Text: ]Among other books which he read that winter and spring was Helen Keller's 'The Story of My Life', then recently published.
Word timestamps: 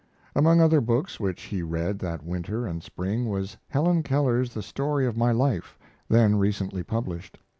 ]Among 0.35 0.59
other 0.59 0.81
books 0.81 1.19
which 1.19 1.43
he 1.43 1.61
read 1.61 1.99
that 1.99 2.23
winter 2.23 2.65
and 2.65 2.81
spring 2.81 3.29
was 3.29 3.55
Helen 3.69 4.01
Keller's 4.01 4.51
'The 4.51 4.63
Story 4.63 5.05
of 5.05 5.15
My 5.15 5.31
Life', 5.31 5.77
then 6.09 6.37
recently 6.37 6.81
published. 6.81 7.37